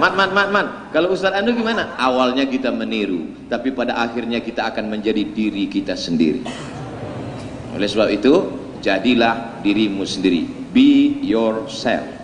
[0.00, 1.92] Mat mat mat mat kalau ustad anu gimana?
[2.00, 6.40] Awalnya kita meniru tapi pada akhirnya kita akan menjadi diri kita sendiri.
[7.76, 10.46] Oleh sebab itu jadilah dirimu sendiri.
[10.72, 12.16] Be yourself.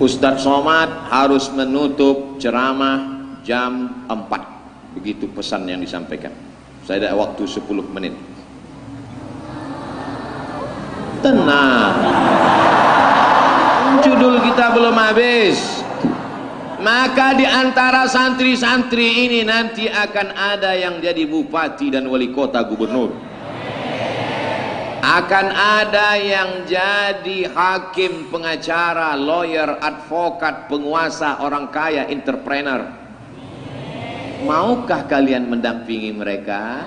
[0.00, 6.32] Ustadz Somad harus menutup ceramah jam 4 begitu pesan yang disampaikan.
[6.88, 8.16] Saya ada waktu 10 menit.
[11.20, 11.94] Tenang.
[14.00, 15.84] Judul kita belum habis.
[16.80, 23.29] Maka di antara santri-santri ini nanti akan ada yang jadi bupati dan wali kota gubernur
[25.00, 32.84] akan ada yang jadi hakim, pengacara, lawyer, advokat, penguasa, orang kaya, entrepreneur.
[34.44, 36.84] Maukah kalian mendampingi mereka?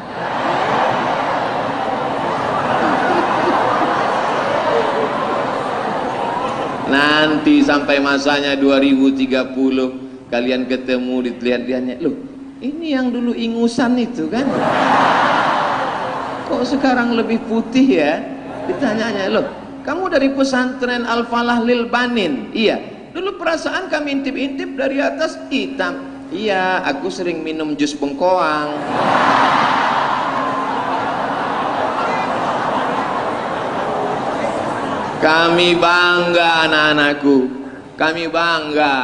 [6.89, 12.33] Nanti sampai masanya 2030 kalian ketemu dilihat-lihatnya, loh
[12.63, 14.47] ini yang dulu ingusan itu kan?
[16.63, 18.23] Kok sekarang lebih putih ya
[18.71, 19.43] ditanyanya loh
[19.83, 22.55] kamu dari pesantren Al-Falah Lil Banin?
[22.55, 22.79] Iya.
[23.11, 26.23] Dulu perasaan kami intip-intip dari atas hitam.
[26.31, 28.79] Iya aku sering minum jus bengkoang.
[35.19, 37.37] Kami bangga anak-anakku.
[37.99, 38.95] Kami bangga.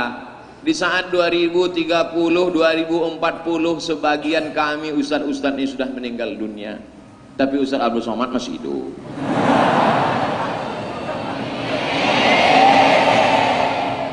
[0.63, 1.83] Di saat 2030
[2.15, 3.19] 2040
[3.83, 6.79] sebagian kami ustadz-ustadz ini sudah meninggal dunia
[7.39, 8.91] tapi Ustaz Abdul Somad masih hidup.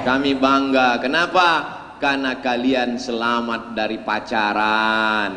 [0.07, 1.03] Kami bangga.
[1.03, 1.77] Kenapa?
[1.97, 5.33] karena kalian selamat dari pacaran.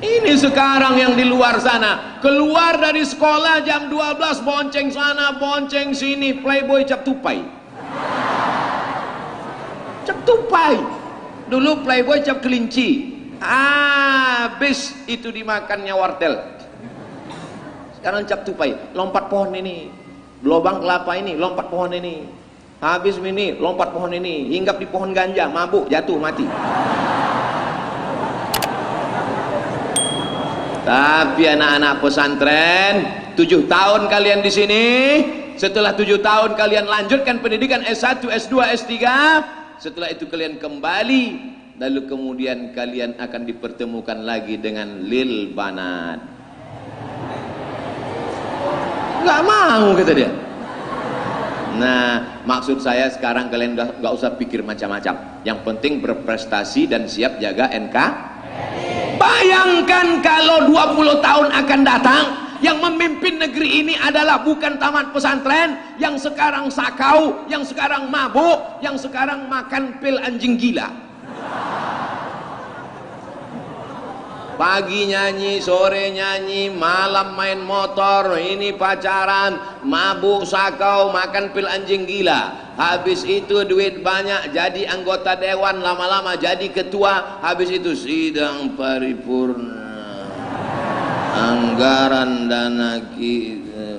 [0.00, 2.20] Ini sekarang yang di luar sana.
[2.24, 6.40] Keluar dari sekolah jam 12 bonceng sana bonceng sini.
[6.40, 7.44] Playboy cap tupai.
[10.08, 10.80] Cap tupai.
[11.52, 13.20] Dulu playboy cap kelinci.
[13.40, 16.59] Habis itu dimakannya wartel
[18.00, 19.92] sekarang cap tupai lompat pohon ini.
[20.40, 22.24] Lubang kelapa ini lompat pohon ini.
[22.80, 24.56] Habis ini lompat pohon ini.
[24.56, 26.48] Hinggap di pohon ganja mabuk jatuh mati.
[30.80, 32.94] Tapi anak-anak pesantren
[33.36, 34.84] tujuh tahun kalian di sini.
[35.60, 38.96] Setelah tujuh tahun kalian lanjutkan pendidikan S1, S2, S3
[39.76, 41.24] setelah itu kalian kembali.
[41.76, 46.39] Lalu kemudian kalian akan dipertemukan lagi dengan lil banat
[49.22, 50.30] nggak mau kata dia.
[51.80, 55.42] Nah maksud saya sekarang kalian nggak usah pikir macam-macam.
[55.46, 57.96] Yang penting berprestasi dan siap jaga NK
[59.20, 62.24] bayangkan kalau 20 tahun akan datang
[62.60, 69.00] yang memimpin negeri ini adalah bukan tamat pesantren yang sekarang sakau, yang sekarang mabuk, yang
[69.00, 70.88] sekarang makan pil anjing gila
[74.60, 82.76] pagi nyanyi, sore nyanyi, malam main motor, ini pacaran, mabuk sakau, makan pil anjing gila.
[82.76, 90.28] Habis itu duit banyak, jadi anggota dewan, lama-lama jadi ketua, habis itu sidang paripurna.
[91.40, 93.96] Anggaran dana kita.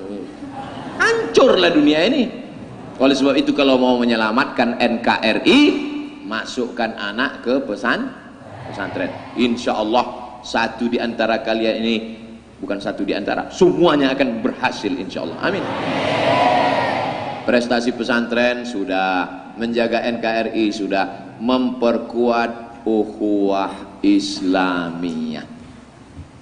[1.02, 2.30] Hancurlah dunia ini.
[3.02, 5.60] Oleh sebab itu kalau mau menyelamatkan NKRI,
[6.22, 8.14] masukkan anak ke pesan
[8.70, 9.10] pesantren.
[9.34, 11.96] Insya Allah satu di antara kalian ini
[12.58, 15.64] bukan satu di antara semuanya akan berhasil insya Allah amin.
[17.42, 19.26] Prestasi pesantren sudah
[19.58, 25.46] menjaga NKRI sudah memperkuat ukhuwah Islamiyah.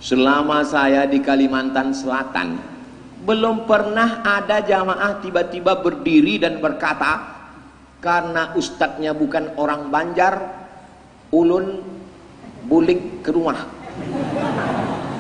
[0.01, 2.57] Selama saya di Kalimantan Selatan
[3.21, 7.41] belum pernah ada jamaah tiba-tiba berdiri dan berkata
[8.01, 10.41] karena ustadznya bukan orang Banjar
[11.37, 11.85] ulun
[12.65, 13.80] bulik ke rumah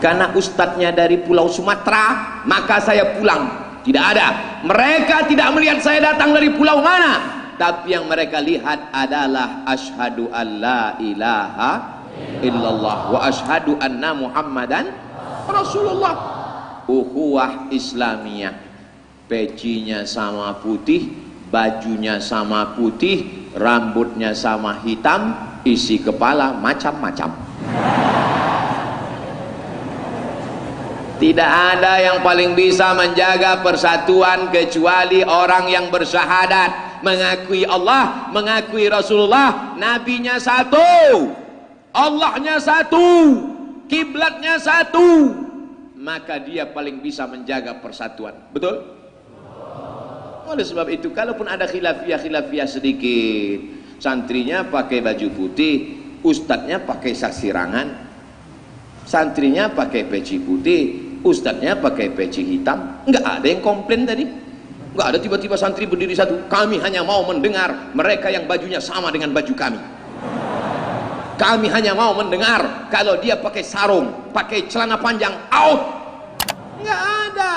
[0.00, 3.68] karena ustadznya dari pulau Sumatera maka saya pulang.
[3.80, 4.60] Tidak ada.
[4.64, 7.40] Mereka tidak melihat saya datang dari pulau mana.
[7.56, 11.72] Tapi yang mereka lihat adalah ashadu an la ilaha
[12.40, 14.88] illallah wa ashadu anna muhammadan
[15.48, 16.16] rasulullah.
[16.88, 18.68] Ukhuwah islamiyah.
[19.28, 21.12] Pecinya sama putih
[21.50, 25.34] bajunya sama putih rambutnya sama hitam
[25.66, 27.30] isi kepala macam-macam
[31.20, 37.04] tidak ada yang paling bisa menjaga persatuan kecuali orang yang bersyahadat.
[37.04, 41.32] Mengakui Allah mengakui Rasulullah nabinya satu
[41.92, 43.08] Allahnya satu
[43.88, 45.32] kiblatnya satu.
[46.00, 48.36] Maka dia paling bisa menjaga persatuan.
[48.52, 49.00] Betul?
[50.50, 53.58] oleh sebab itu kalaupun ada khilafiah-khilafiah sedikit
[54.02, 55.74] santrinya pakai baju putih
[56.26, 57.86] ustadznya pakai saksirangan
[59.06, 64.24] santrinya pakai peci putih ustadznya pakai peci hitam enggak ada yang komplain tadi.
[64.90, 69.30] Enggak ada tiba-tiba santri berdiri satu kami hanya mau mendengar mereka yang bajunya sama dengan
[69.30, 69.80] baju kami.
[71.40, 75.80] Kami hanya mau mendengar kalau dia pakai sarung pakai celana panjang out.
[76.80, 77.52] Enggak ada.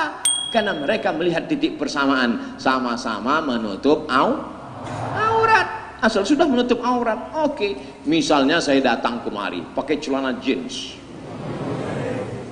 [0.53, 4.39] Karena mereka melihat titik persamaan sama-sama menutup au
[5.17, 5.67] aurat.
[6.03, 7.55] Asal sudah menutup aurat oke.
[7.55, 7.71] Okay.
[8.03, 11.02] misalnya saya datang kemari pakai celana jeans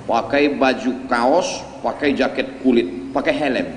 [0.06, 3.68] pakai baju kaos pakai jaket kulit pakai helm.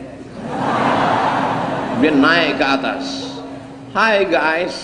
[2.03, 3.05] Dia naik ke atas.
[3.95, 4.75] Hai guys.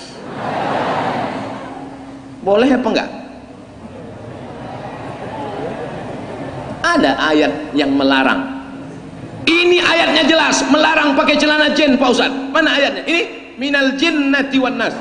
[2.41, 3.11] Boleh apa enggak?
[6.81, 8.41] Ada ayat yang melarang.
[9.45, 13.03] Ini ayatnya jelas melarang pakai celana jin Pak Ustaz mana ayatnya?
[13.05, 13.23] Ini
[13.61, 14.95] minal jinnati wan nas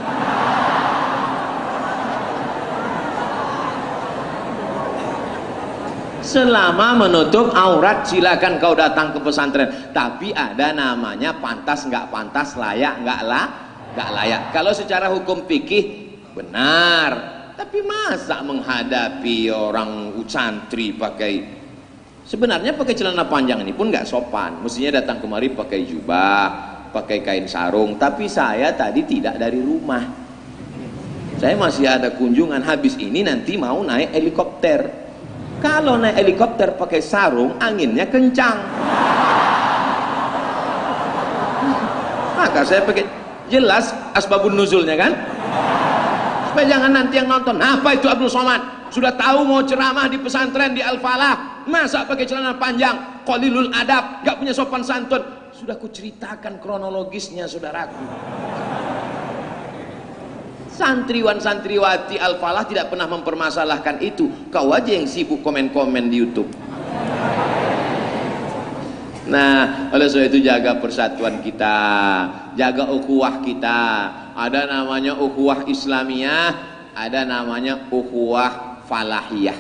[6.30, 9.90] selama menutup aurat silakan kau datang ke pesantren.
[9.90, 13.46] Tapi ada namanya pantas nggak pantas layak nggak lah
[13.98, 14.42] nggak layak.
[14.54, 17.42] Kalau secara hukum fikih benar.
[17.58, 21.44] Tapi masa menghadapi orang santri pakai
[22.24, 24.64] sebenarnya pakai celana panjang ini pun nggak sopan.
[24.64, 26.46] Mestinya datang kemari pakai jubah
[26.94, 27.98] pakai kain sarung.
[27.98, 30.06] Tapi saya tadi tidak dari rumah.
[31.36, 32.64] Saya masih ada kunjungan.
[32.64, 35.09] Habis ini nanti mau naik helikopter
[35.60, 38.58] kalau naik helikopter pakai sarung anginnya kencang.
[42.40, 43.04] Maka saya pakai
[43.52, 45.12] jelas asbabun nuzulnya kan?
[46.50, 48.90] Supaya jangan nanti yang nonton apa itu Abdul Somad?
[48.90, 51.68] Sudah tahu mau ceramah di pesantren di Al-Falah?
[51.70, 53.22] Masa pakai celana panjang?
[53.22, 55.22] Qalilul adab gak punya sopan santun.
[55.54, 58.02] Sudah kuceritakan kronologisnya saudaraku
[60.80, 64.48] santriwan santriwati al-falah tidak pernah mempermasalahkan itu.
[64.48, 66.48] Kau aja yang sibuk komen-komen di youtube.
[69.28, 71.78] Nah oleh sebab itu jaga persatuan kita
[72.56, 73.82] jaga ukhuwah kita.
[74.40, 76.56] Ada namanya ukhuwah islamiyah
[76.96, 79.56] ada namanya ukhuwah falahiyah.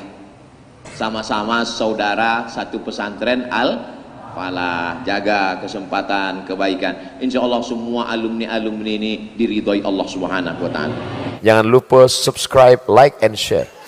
[0.95, 3.98] Sama-sama saudara satu pesantren al
[4.35, 7.19] falah jaga kesempatan kebaikan.
[7.23, 10.95] Insya Allah semua alumni-alumni ini diridhoi Allah subhanahu wa ta'ala.
[11.39, 13.78] Jangan lupa subscribe like and share